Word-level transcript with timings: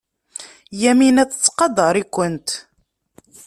Yamina 0.81 1.23
tettqadar-ikent. 1.31 2.47